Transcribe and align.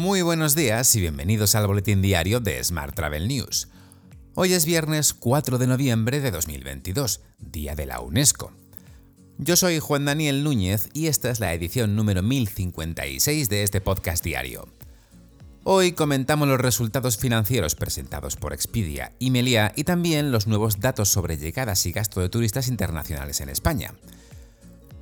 Muy 0.00 0.22
buenos 0.22 0.54
días 0.54 0.96
y 0.96 1.00
bienvenidos 1.02 1.54
al 1.54 1.66
boletín 1.66 2.00
diario 2.00 2.40
de 2.40 2.64
Smart 2.64 2.94
Travel 2.94 3.28
News. 3.28 3.68
Hoy 4.34 4.54
es 4.54 4.64
viernes 4.64 5.12
4 5.12 5.58
de 5.58 5.66
noviembre 5.66 6.20
de 6.20 6.30
2022, 6.30 7.20
Día 7.38 7.74
de 7.74 7.84
la 7.84 8.00
UNESCO. 8.00 8.50
Yo 9.36 9.56
soy 9.56 9.78
Juan 9.78 10.06
Daniel 10.06 10.42
Núñez 10.42 10.88
y 10.94 11.08
esta 11.08 11.28
es 11.28 11.38
la 11.38 11.52
edición 11.52 11.96
número 11.96 12.22
1056 12.22 13.50
de 13.50 13.62
este 13.62 13.82
podcast 13.82 14.24
diario. 14.24 14.68
Hoy 15.64 15.92
comentamos 15.92 16.48
los 16.48 16.58
resultados 16.58 17.18
financieros 17.18 17.74
presentados 17.74 18.36
por 18.36 18.54
Expedia 18.54 19.12
y 19.18 19.30
Melia 19.30 19.70
y 19.76 19.84
también 19.84 20.32
los 20.32 20.46
nuevos 20.46 20.80
datos 20.80 21.10
sobre 21.10 21.36
llegadas 21.36 21.84
y 21.84 21.92
gasto 21.92 22.22
de 22.22 22.30
turistas 22.30 22.68
internacionales 22.68 23.42
en 23.42 23.50
España. 23.50 23.92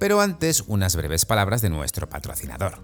Pero 0.01 0.21
antes, 0.21 0.65
unas 0.67 0.97
breves 0.97 1.25
palabras 1.25 1.63
de 1.63 1.71
nuestro 1.71 2.09
patrocinador. 2.09 2.81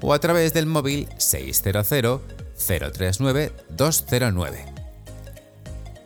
o 0.00 0.14
a 0.14 0.18
través 0.18 0.54
del 0.54 0.64
móvil 0.66 1.08
600 1.18 1.86
039 2.56 3.52
209. 3.68 4.80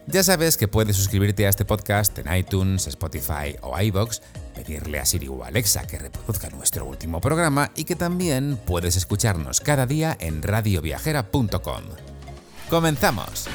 Ya 0.06 0.22
sabes 0.22 0.58
que 0.58 0.68
puedes 0.68 0.96
suscribirte 0.96 1.46
a 1.46 1.48
este 1.48 1.64
podcast 1.64 2.18
en 2.18 2.36
iTunes, 2.36 2.86
Spotify 2.88 3.56
o 3.62 3.80
iBox, 3.80 4.20
pedirle 4.64 4.98
a 4.98 5.04
Siri 5.04 5.28
o 5.28 5.44
Alexa 5.44 5.86
que 5.86 5.98
reproduzca 5.98 6.48
nuestro 6.50 6.86
último 6.86 7.20
programa 7.20 7.70
y 7.76 7.84
que 7.84 7.96
también 7.96 8.58
puedes 8.66 8.96
escucharnos 8.96 9.60
cada 9.60 9.86
día 9.86 10.16
en 10.18 10.42
radioviajera.com. 10.42 11.82
¡Comenzamos! 12.70 13.48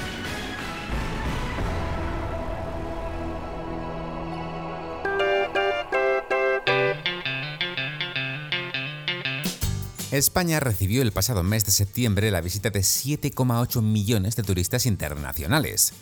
España 10.12 10.60
recibió 10.60 11.04
el 11.04 11.12
pasado 11.12 11.44
mes 11.44 11.66
de 11.66 11.72
septiembre 11.72 12.32
la 12.32 12.42
visita 12.42 12.72
de 12.72 12.80
7,8 12.80 13.84
millones 13.84 14.36
de 14.36 14.42
turistas 14.42 14.88
internacionales. 14.88 15.94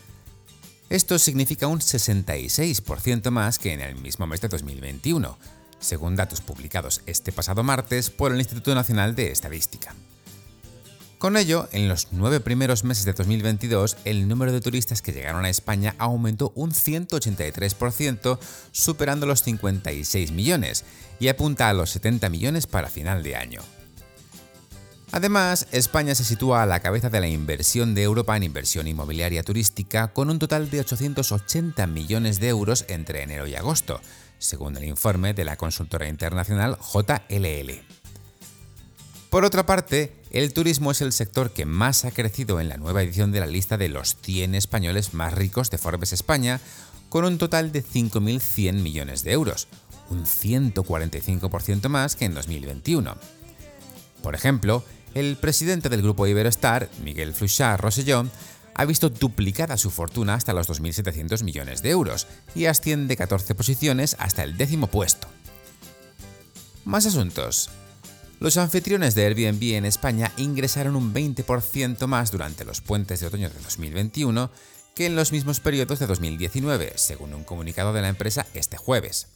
Esto 0.90 1.20
significa 1.20 1.68
un 1.68 1.80
66% 1.80 3.30
más 3.30 3.60
que 3.60 3.74
en 3.74 3.82
el 3.82 3.96
mismo 3.96 4.26
mes 4.26 4.40
de 4.40 4.48
2021, 4.48 5.38
según 5.80 6.16
datos 6.16 6.40
publicados 6.40 7.02
este 7.06 7.34
pasado 7.34 7.62
martes 7.62 8.10
por 8.10 8.32
el 8.32 8.40
Instituto 8.40 8.74
Nacional 8.74 9.14
de 9.14 9.32
Estadística. 9.32 9.94
Con 11.18 11.36
ello, 11.36 11.68
en 11.72 11.90
los 11.90 12.10
nueve 12.12 12.40
primeros 12.40 12.84
meses 12.84 13.04
de 13.04 13.14
2022, 13.14 13.98
el 14.06 14.28
número 14.30 14.54
de 14.54 14.62
turistas 14.62 15.02
que 15.02 15.12
llegaron 15.12 15.44
a 15.44 15.50
España 15.50 15.96
aumentó 15.98 16.54
un 16.56 16.72
183%, 16.72 18.40
superando 18.72 19.26
los 19.26 19.42
56 19.42 20.32
millones, 20.32 20.86
y 21.20 21.28
apunta 21.28 21.70
a 21.70 21.74
los 21.74 21.90
70 21.90 22.30
millones 22.30 22.68
para 22.68 22.90
final 22.90 23.24
de 23.24 23.36
año. 23.36 23.62
Además, 25.12 25.68
España 25.72 26.16
se 26.16 26.26
sitúa 26.26 26.64
a 26.64 26.66
la 26.66 26.82
cabeza 26.82 27.10
de 27.10 27.22
la 27.22 27.28
inversión 27.28 27.96
de 27.96 28.04
Europa 28.04 28.36
en 28.36 28.44
inversión 28.44 28.88
inmobiliaria 28.88 29.42
turística 29.42 30.10
con 30.10 30.30
un 30.30 30.38
total 30.38 30.70
de 30.70 30.82
880 30.82 31.88
millones 31.88 32.40
de 32.40 32.50
euros 32.50 32.86
entre 32.90 33.24
enero 33.24 33.48
y 33.48 33.56
agosto, 33.56 34.02
según 34.38 34.76
el 34.76 34.84
informe 34.84 35.34
de 35.34 35.46
la 35.46 35.56
consultora 35.56 36.10
internacional 36.10 36.78
JLL. 36.94 37.82
Por 39.30 39.46
otra 39.46 39.66
parte, 39.66 40.14
el 40.32 40.54
turismo 40.54 40.92
es 40.92 41.02
el 41.02 41.14
sector 41.14 41.52
que 41.52 41.66
más 41.66 42.04
ha 42.04 42.12
crecido 42.12 42.60
en 42.60 42.70
la 42.70 42.78
nueva 42.78 43.02
edición 43.02 43.32
de 43.32 43.40
la 43.40 43.48
lista 43.48 43.78
de 43.78 43.90
los 43.90 44.18
100 44.22 44.56
españoles 44.56 45.14
más 45.14 45.34
ricos 45.34 45.70
de 45.70 45.78
Forbes 45.78 46.14
España, 46.14 46.60
con 47.10 47.24
un 47.24 47.38
total 47.38 47.72
de 47.72 47.84
5.100 47.84 48.74
millones 48.74 49.24
de 49.24 49.32
euros, 49.32 49.70
un 50.10 50.26
145% 50.26 51.88
más 51.88 52.16
que 52.16 52.26
en 52.26 52.34
2021. 52.34 53.16
Por 54.22 54.36
ejemplo, 54.36 54.84
el 55.14 55.38
presidente 55.38 55.90
del 55.90 56.02
grupo 56.02 56.28
Iberostar, 56.28 56.90
Miguel 57.04 57.34
Fluchard 57.34 57.80
Rosellón, 57.80 58.32
ha 58.74 58.86
visto 58.86 59.10
duplicada 59.10 59.76
su 59.78 59.90
fortuna 59.90 60.36
hasta 60.36 60.54
los 60.54 60.70
2.700 60.70 61.44
millones 61.44 61.82
de 61.82 61.90
euros 61.90 62.28
y 62.54 62.66
asciende 62.66 63.18
14 63.18 63.56
posiciones 63.56 64.16
hasta 64.20 64.44
el 64.44 64.56
décimo 64.56 64.88
puesto. 64.88 65.28
Más 66.86 67.06
asuntos. 67.06 67.70
Los 68.40 68.58
anfitriones 68.58 69.16
de 69.16 69.26
Airbnb 69.26 69.76
en 69.76 69.86
España 69.86 70.32
ingresaron 70.38 70.96
un 70.96 71.12
20% 71.12 72.06
más 72.06 72.32
durante 72.32 72.66
los 72.66 72.82
puentes 72.82 73.20
de 73.20 73.28
otoño 73.28 73.50
de 73.50 73.60
2021 73.64 74.52
que 74.94 75.08
en 75.08 75.16
los 75.16 75.32
mismos 75.32 75.60
periodos 75.60 76.00
de 76.00 76.08
2019, 76.08 76.94
según 76.96 77.34
un 77.34 77.44
comunicado 77.44 77.94
de 77.94 78.02
la 78.02 78.10
empresa 78.10 78.46
este 78.54 78.78
jueves. 78.78 79.28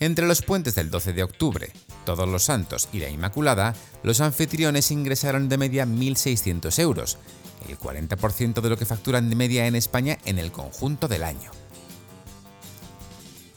Entre 0.00 0.26
los 0.26 0.42
puentes 0.42 0.74
del 0.74 0.90
12 0.90 1.12
de 1.12 1.22
octubre, 1.22 1.72
Todos 2.08 2.26
los 2.26 2.44
Santos 2.44 2.88
y 2.90 3.00
la 3.00 3.10
Inmaculada, 3.10 3.74
los 4.02 4.22
anfitriones 4.22 4.90
ingresaron 4.90 5.50
de 5.50 5.58
media 5.58 5.84
1.600 5.84 6.78
euros, 6.78 7.18
el 7.68 7.78
40% 7.78 8.62
de 8.62 8.70
lo 8.70 8.78
que 8.78 8.86
facturan 8.86 9.28
de 9.28 9.36
media 9.36 9.66
en 9.66 9.76
España 9.76 10.16
en 10.24 10.38
el 10.38 10.50
conjunto 10.50 11.06
del 11.06 11.22
año. 11.22 11.50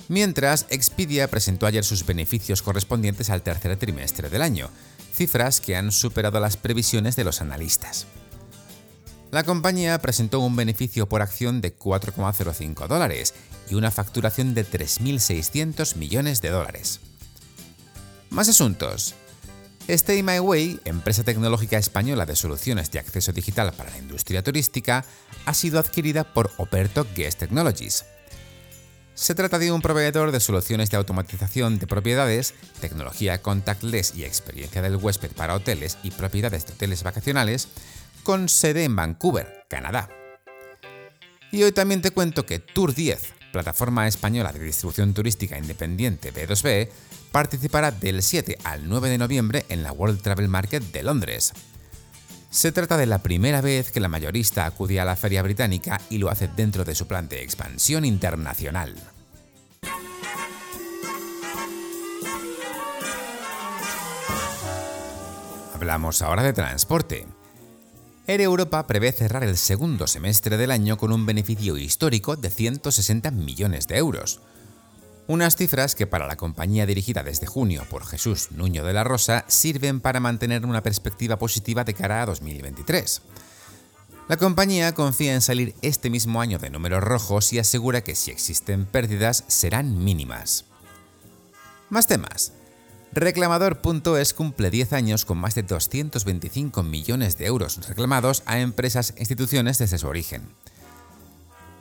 Mientras, 0.10 0.66
Expedia 0.70 1.30
presentó 1.30 1.66
ayer 1.66 1.86
sus 1.86 2.06
beneficios 2.06 2.62
correspondientes 2.62 3.30
al 3.30 3.42
tercer 3.42 3.78
trimestre 3.78 4.30
del 4.30 4.42
año, 4.42 4.70
cifras 5.14 5.62
que 5.62 5.78
han 5.78 5.94
superado 5.94 6.42
las 6.42 6.58
previsiones 6.58 7.16
de 7.16 7.24
los 7.24 7.40
analistas. 7.40 8.06
La 9.32 9.46
compañía 9.46 9.98
presentó 10.00 10.42
un 10.42 10.58
beneficio 10.58 11.08
por 11.08 11.22
acción 11.22 11.62
de 11.62 11.74
4,05 11.74 12.90
dólares 12.90 13.34
y 13.70 13.76
una 13.76 13.92
facturación 13.92 14.54
de 14.54 14.66
3.600 14.66 15.96
millones 15.96 16.42
de 16.42 16.50
dólares. 16.50 17.00
Más 18.32 18.48
asuntos. 18.48 19.14
Stay 19.90 20.24
My 20.24 20.40
Way, 20.40 20.80
empresa 20.86 21.22
tecnológica 21.22 21.78
española 21.78 22.26
de 22.26 22.38
soluciones 22.38 22.90
de 22.90 23.00
acceso 23.00 23.34
digital 23.34 23.74
para 23.74 23.90
la 23.90 23.98
industria 23.98 24.42
turística, 24.42 25.04
ha 25.46 25.54
sido 25.54 25.80
adquirida 25.80 26.24
por 26.24 26.50
Operto 26.56 27.06
Guest 27.14 27.40
Technologies. 27.40 28.06
Se 29.16 29.36
trata 29.36 29.60
de 29.60 29.74
un 29.74 29.82
proveedor 29.82 30.32
de 30.32 30.40
soluciones 30.40 30.90
de 30.90 30.96
automatización 30.96 31.78
de 31.78 31.88
propiedades, 31.88 32.54
tecnología 32.80 33.42
contactless 33.42 34.16
y 34.16 34.24
experiencia 34.24 34.82
del 34.82 34.96
huésped 34.96 35.34
para 35.34 35.54
hoteles 35.54 35.98
y 36.02 36.12
propiedades 36.12 36.66
de 36.66 36.72
hoteles 36.72 37.04
vacacionales, 37.04 37.68
con 38.24 38.48
sede 38.48 38.86
en 38.86 38.96
Vancouver, 38.96 39.66
Canadá. 39.68 40.10
Y 41.52 41.64
hoy 41.64 41.74
también 41.74 42.02
te 42.02 42.12
cuento 42.12 42.46
que 42.46 42.60
Tour 42.60 42.96
10, 42.96 43.34
plataforma 43.52 44.08
española 44.08 44.54
de 44.54 44.60
distribución 44.60 45.14
turística 45.14 45.58
independiente 45.58 46.34
B2B, 46.34 46.88
participará 47.32 47.92
del 47.92 48.22
7 48.22 48.58
al 48.64 48.88
9 48.88 49.10
de 49.10 49.18
noviembre 49.18 49.66
en 49.70 49.84
la 49.84 49.92
World 49.92 50.22
Travel 50.22 50.48
Market 50.48 50.84
de 50.92 51.04
Londres. 51.04 51.54
Se 52.50 52.74
trata 52.74 52.98
de 52.98 53.06
la 53.06 53.24
primera 53.24 53.62
vez 53.62 53.92
que 53.92 54.02
la 54.02 54.10
mayorista 54.10 54.66
acude 54.66 55.00
a 55.00 55.06
la 55.06 55.16
feria 55.16 55.42
británica 55.42 56.02
y 56.10 56.18
lo 56.18 56.30
hace 56.30 56.50
dentro 56.50 56.84
de 56.84 56.96
su 56.96 57.08
plan 57.08 57.30
de 57.30 57.42
expansión 57.42 58.04
internacional. 58.04 58.94
Hablamos 65.74 66.22
ahora 66.22 66.44
de 66.44 66.54
transporte. 66.54 67.26
Air 68.28 68.42
Europa 68.42 68.86
prevé 68.86 69.12
cerrar 69.14 69.44
el 69.44 69.58
segundo 69.58 70.06
semestre 70.06 70.58
del 70.58 70.72
año 70.72 70.98
con 70.98 71.12
un 71.12 71.26
beneficio 71.26 71.78
histórico 71.78 72.36
de 72.36 72.50
160 72.50 73.32
millones 73.32 73.88
de 73.88 73.98
euros. 73.98 74.42
Unas 75.32 75.56
cifras 75.56 75.96
que 75.96 76.08
para 76.08 76.28
la 76.28 76.36
compañía 76.36 76.86
dirigida 76.86 77.24
desde 77.24 77.48
junio 77.48 77.86
por 77.90 78.06
Jesús 78.06 78.50
Nuño 78.52 78.84
de 78.84 78.92
la 78.92 79.06
Rosa 79.06 79.46
sirven 79.48 80.02
para 80.02 80.20
mantener 80.20 80.66
una 80.66 80.84
perspectiva 80.84 81.40
positiva 81.40 81.86
de 81.86 81.94
cara 81.94 82.22
a 82.22 82.26
2023. 82.26 83.22
La 84.28 84.36
compañía 84.36 84.94
confía 84.94 85.34
en 85.34 85.40
salir 85.40 85.74
este 85.82 86.10
mismo 86.10 86.42
año 86.42 86.60
de 86.60 86.70
números 86.70 87.02
rojos 87.02 87.54
y 87.54 87.60
asegura 87.60 88.02
que 88.02 88.14
si 88.14 88.30
existen 88.30 88.86
pérdidas 88.86 89.46
serán 89.48 90.04
mínimas. 90.04 90.66
Más 91.90 92.08
temas. 92.08 92.52
Reclamador.es 93.14 94.34
cumple 94.34 94.70
10 94.70 94.92
años 94.92 95.24
con 95.24 95.38
más 95.38 95.56
de 95.56 95.64
225 95.64 96.84
millones 96.84 97.38
de 97.38 97.46
euros 97.46 97.88
reclamados 97.88 98.44
a 98.46 98.60
empresas 98.60 99.14
e 99.16 99.22
instituciones 99.22 99.78
desde 99.78 99.98
su 99.98 100.08
origen. 100.08 100.42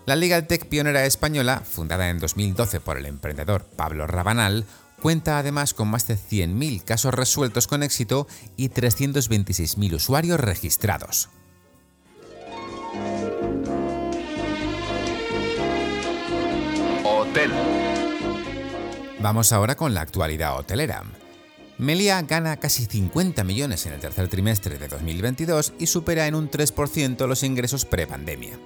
La 0.07 0.17
Legal 0.17 0.47
Tech 0.47 0.67
pionera 0.67 1.05
española, 1.05 1.61
fundada 1.61 2.09
en 2.09 2.19
2012 2.19 2.81
por 2.81 2.97
el 2.97 3.07
emprendedor 3.07 3.65
Pablo 3.65 4.07
Rabanal, 4.07 4.65
cuenta 5.01 5.39
además 5.39 5.75
con 5.75 5.89
más 5.89 6.07
de 6.09 6.17
100.000 6.17 6.85
casos 6.85 7.15
resueltos 7.15 7.67
con 7.67 7.83
éxito 7.83 8.27
y 8.57 8.71
326.000 8.71 9.95
usuarios 9.95 10.41
registrados. 10.41 11.29
Hotel. 17.05 17.51
Vamos 19.21 19.53
ahora 19.53 19.77
con 19.77 19.95
la 19.95 20.01
actualidad 20.01 20.59
hotelera. 20.59 21.05
Melia 21.79 22.21
gana 22.23 22.57
casi 22.59 22.87
50 22.87 23.45
millones 23.45 23.87
en 23.87 23.93
el 23.93 24.01
tercer 24.01 24.29
trimestre 24.29 24.79
de 24.79 24.89
2022 24.89 25.75
y 25.79 25.87
supera 25.87 26.27
en 26.27 26.35
un 26.35 26.51
3% 26.51 27.27
los 27.27 27.43
ingresos 27.43 27.85
pre-pandemia. 27.85 28.59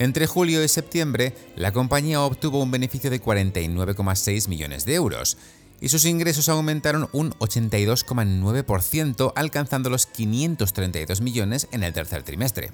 Entre 0.00 0.26
julio 0.26 0.64
y 0.64 0.68
septiembre, 0.68 1.34
la 1.56 1.72
compañía 1.72 2.22
obtuvo 2.22 2.62
un 2.62 2.70
beneficio 2.70 3.10
de 3.10 3.22
49,6 3.22 4.48
millones 4.48 4.86
de 4.86 4.94
euros 4.94 5.36
y 5.78 5.90
sus 5.90 6.06
ingresos 6.06 6.48
aumentaron 6.48 7.10
un 7.12 7.32
82,9%, 7.32 9.32
alcanzando 9.36 9.90
los 9.90 10.06
532 10.06 11.20
millones 11.20 11.68
en 11.70 11.84
el 11.84 11.92
tercer 11.92 12.22
trimestre. 12.22 12.72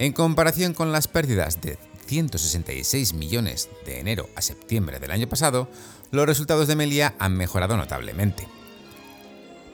En 0.00 0.12
comparación 0.12 0.74
con 0.74 0.90
las 0.90 1.06
pérdidas 1.06 1.60
de 1.60 1.78
166 2.06 3.14
millones 3.14 3.68
de 3.86 4.00
enero 4.00 4.28
a 4.34 4.42
septiembre 4.42 4.98
del 4.98 5.12
año 5.12 5.28
pasado, 5.28 5.68
los 6.10 6.26
resultados 6.26 6.66
de 6.66 6.74
Melia 6.74 7.14
han 7.20 7.36
mejorado 7.36 7.76
notablemente. 7.76 8.48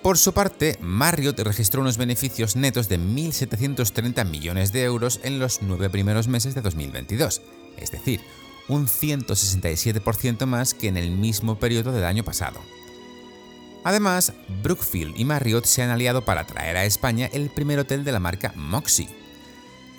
Por 0.03 0.17
su 0.17 0.33
parte, 0.33 0.79
Marriott 0.81 1.39
registró 1.41 1.83
unos 1.83 1.99
beneficios 1.99 2.57
netos 2.57 2.89
de 2.89 2.99
1.730 2.99 4.25
millones 4.25 4.73
de 4.73 4.85
euros 4.85 5.21
en 5.23 5.39
los 5.39 5.61
nueve 5.61 5.91
primeros 5.91 6.27
meses 6.27 6.55
de 6.55 6.63
2022, 6.63 7.43
es 7.77 7.91
decir, 7.91 8.23
un 8.69 8.87
167% 8.87 10.47
más 10.47 10.73
que 10.73 10.89
en 10.89 10.97
el 10.97 11.11
mismo 11.11 11.59
periodo 11.59 11.93
del 11.93 12.05
año 12.05 12.25
pasado. 12.25 12.61
Además, 13.85 14.33
Brookfield 14.63 15.19
y 15.19 15.27
Marriott 15.27 15.67
se 15.67 15.83
han 15.83 15.91
aliado 15.91 16.25
para 16.25 16.47
traer 16.47 16.79
a 16.79 16.87
España 16.87 17.29
el 17.35 17.51
primer 17.51 17.79
hotel 17.79 18.03
de 18.03 18.13
la 18.13 18.21
marca 18.21 18.55
Moxie. 18.57 19.09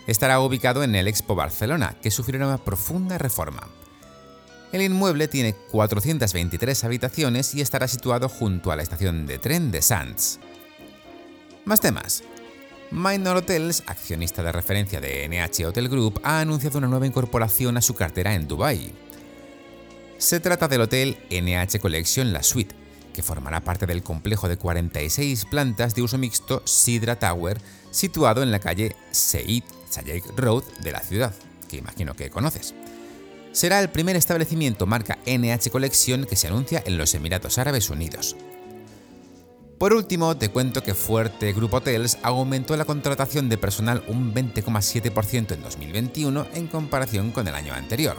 Estará 0.08 0.40
ubicado 0.40 0.84
en 0.84 0.96
el 0.96 1.08
Expo 1.08 1.36
Barcelona, 1.36 1.98
que 2.02 2.10
sufrirá 2.10 2.48
una 2.48 2.58
profunda 2.58 3.20
reforma. 3.20 3.68
El 4.72 4.82
inmueble 4.82 5.28
tiene 5.28 5.54
423 5.54 6.84
habitaciones 6.86 7.54
y 7.56 7.62
estará 7.62 7.90
situado 7.90 8.30
junto 8.30 8.72
a 8.72 8.78
la 8.78 8.84
estación 8.84 9.26
de 9.26 9.38
tren 9.38 9.70
de 9.70 9.82
Sands. 9.82 10.40
Más 11.66 11.82
temas. 11.82 12.24
Minor 12.90 13.38
Hotels, 13.38 13.84
accionista 13.88 14.44
de 14.44 14.52
referencia 14.52 15.02
de 15.02 15.28
NH 15.28 15.66
Hotel 15.66 15.90
Group, 15.90 16.22
ha 16.24 16.40
anunciado 16.40 16.78
una 16.78 16.88
nueva 16.88 17.06
incorporación 17.06 17.76
a 17.76 17.82
su 17.82 17.96
cartera 17.96 18.34
en 18.34 18.48
Dubái. 18.48 18.94
Se 20.18 20.40
trata 20.40 20.70
del 20.70 20.82
hotel 20.82 21.18
NH 21.30 21.80
Collection 21.80 22.32
La 22.32 22.44
Suite, 22.44 22.74
que 23.14 23.24
formará 23.24 23.62
parte 23.62 23.86
del 23.86 24.04
complejo 24.04 24.48
de 24.48 24.58
46 24.58 25.46
plantas 25.46 25.96
de 25.96 26.02
uso 26.02 26.18
mixto 26.18 26.62
Sidra 26.66 27.20
Tower, 27.20 27.60
situado 27.92 28.42
en 28.42 28.52
la 28.52 28.60
calle 28.60 28.96
Seid 29.12 29.64
Sayek 29.90 30.38
Road 30.38 30.64
de 30.82 30.92
la 30.92 31.02
ciudad, 31.02 31.34
que 31.70 31.78
imagino 31.78 32.14
que 32.14 32.30
conoces 32.30 32.74
será 33.52 33.80
el 33.80 33.90
primer 33.90 34.16
establecimiento 34.16 34.86
marca 34.86 35.20
NH 35.26 35.70
Collection 35.72 36.26
que 36.26 36.36
se 36.36 36.48
anuncia 36.48 36.82
en 36.86 36.98
los 36.98 37.14
Emiratos 37.14 37.58
Árabes 37.58 37.90
Unidos. 37.90 38.36
Por 39.78 39.94
último, 39.94 40.38
te 40.38 40.50
cuento 40.50 40.84
que 40.84 40.94
Fuerte 40.94 41.54
Group 41.54 41.74
Hotels 41.74 42.20
aumentó 42.22 42.78
la 42.78 42.86
contratación 42.86 43.50
de 43.50 43.58
personal 43.58 44.04
un 44.08 44.32
20,7% 44.34 45.54
en 45.54 45.64
2021 45.64 46.46
en 46.54 46.68
comparación 46.68 47.32
con 47.32 47.48
el 47.48 47.56
año 47.56 47.74
anterior. 47.74 48.18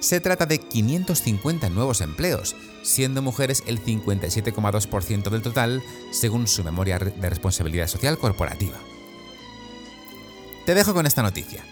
Se 0.00 0.20
trata 0.20 0.46
de 0.46 0.58
550 0.58 1.68
nuevos 1.68 2.00
empleos, 2.00 2.56
siendo 2.82 3.20
mujeres 3.20 3.62
el 3.66 3.84
57,2% 3.84 5.30
del 5.30 5.42
total, 5.42 5.82
según 6.12 6.46
su 6.46 6.64
memoria 6.64 6.98
de 6.98 7.28
responsabilidad 7.28 7.86
social 7.86 8.16
corporativa. 8.16 8.78
Te 10.64 10.74
dejo 10.74 10.94
con 10.94 11.06
esta 11.06 11.22
noticia. 11.22 11.62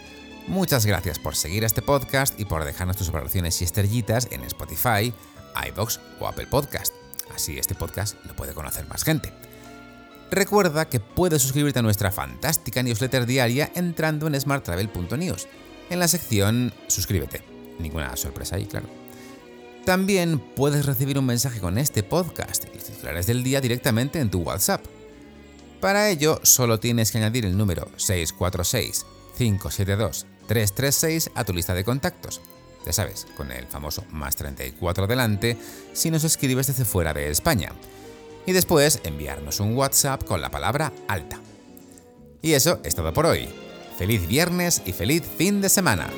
Muchas 0.47 0.85
gracias 0.85 1.17
por 1.17 1.35
seguir 1.35 1.63
este 1.63 1.81
podcast 1.81 2.39
y 2.39 2.45
por 2.45 2.63
dejarnos 2.65 2.97
tus 2.97 3.11
valoraciones 3.11 3.59
y 3.61 3.63
estrellitas 3.65 4.27
en 4.31 4.43
Spotify, 4.43 5.11
iBox 5.69 5.99
o 6.19 6.27
Apple 6.27 6.45
Podcast. 6.45 6.93
Así 7.33 7.57
este 7.57 7.73
podcast 7.73 8.15
lo 8.25 8.35
puede 8.35 8.53
conocer 8.53 8.87
más 8.87 9.03
gente. 9.03 9.33
Recuerda 10.29 10.87
que 10.87 10.99
puedes 10.99 11.41
suscribirte 11.41 11.79
a 11.79 11.81
nuestra 11.81 12.11
fantástica 12.11 12.83
newsletter 12.83 13.25
diaria 13.25 13.71
entrando 13.73 14.27
en 14.27 14.39
smarttravel.news, 14.39 15.47
en 15.89 15.99
la 15.99 16.07
sección 16.07 16.71
Suscríbete. 16.87 17.41
Ninguna 17.79 18.15
sorpresa 18.15 18.57
ahí, 18.57 18.65
claro. 18.65 18.87
También 19.83 20.37
puedes 20.37 20.85
recibir 20.85 21.17
un 21.17 21.25
mensaje 21.25 21.59
con 21.59 21.79
este 21.79 22.03
podcast 22.03 22.65
y 22.71 22.75
los 22.75 22.83
titulares 22.83 23.25
del 23.25 23.43
día 23.43 23.61
directamente 23.61 24.19
en 24.19 24.29
tu 24.29 24.41
WhatsApp. 24.41 24.85
Para 25.81 26.09
ello, 26.09 26.39
solo 26.43 26.79
tienes 26.79 27.11
que 27.11 27.17
añadir 27.17 27.45
el 27.45 27.57
número 27.57 27.87
646 27.97 29.05
572 29.37 30.27
336 30.47 31.31
a 31.35 31.43
tu 31.43 31.53
lista 31.53 31.73
de 31.73 31.83
contactos. 31.83 32.41
Ya 32.85 32.93
sabes, 32.93 33.25
con 33.35 33.51
el 33.51 33.65
famoso 33.65 34.03
más 34.11 34.35
34 34.35 35.07
delante 35.07 35.57
si 35.93 36.11
nos 36.11 36.23
escribes 36.23 36.67
desde 36.67 36.85
fuera 36.85 37.13
de 37.13 37.29
España. 37.29 37.71
Y 38.45 38.51
después 38.51 38.99
enviarnos 39.03 39.59
un 39.59 39.75
WhatsApp 39.75 40.23
con 40.23 40.39
la 40.39 40.51
palabra 40.51 40.93
alta. 41.07 41.39
Y 42.41 42.53
eso 42.53 42.79
es 42.83 42.93
todo 42.93 43.11
por 43.11 43.25
hoy. 43.25 43.49
Feliz 43.97 44.27
viernes 44.27 44.83
y 44.85 44.91
feliz 44.91 45.23
fin 45.37 45.61
de 45.61 45.69
semana. 45.69 46.09